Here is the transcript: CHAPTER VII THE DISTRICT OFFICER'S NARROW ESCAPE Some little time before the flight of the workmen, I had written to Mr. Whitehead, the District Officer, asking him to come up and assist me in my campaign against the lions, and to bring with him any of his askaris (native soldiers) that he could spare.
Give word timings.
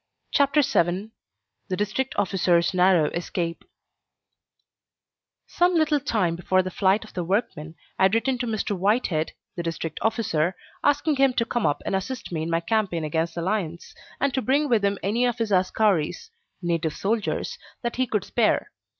CHAPTER 0.31 0.63
VII 0.63 1.11
THE 1.67 1.77
DISTRICT 1.77 2.15
OFFICER'S 2.15 2.73
NARROW 2.73 3.11
ESCAPE 3.13 3.65
Some 5.45 5.75
little 5.75 5.99
time 5.99 6.35
before 6.35 6.63
the 6.63 6.71
flight 6.71 7.03
of 7.03 7.13
the 7.13 7.23
workmen, 7.23 7.75
I 7.99 8.05
had 8.05 8.15
written 8.15 8.39
to 8.39 8.47
Mr. 8.47 8.75
Whitehead, 8.75 9.33
the 9.55 9.61
District 9.61 9.99
Officer, 10.01 10.55
asking 10.83 11.17
him 11.17 11.33
to 11.33 11.45
come 11.45 11.67
up 11.67 11.83
and 11.85 11.95
assist 11.95 12.31
me 12.31 12.41
in 12.41 12.49
my 12.49 12.61
campaign 12.61 13.03
against 13.03 13.35
the 13.35 13.43
lions, 13.43 13.93
and 14.19 14.33
to 14.33 14.41
bring 14.41 14.67
with 14.67 14.83
him 14.83 14.97
any 15.03 15.23
of 15.27 15.37
his 15.37 15.51
askaris 15.51 16.31
(native 16.63 16.93
soldiers) 16.95 17.59
that 17.83 17.97
he 17.97 18.07
could 18.07 18.23
spare. 18.25 18.71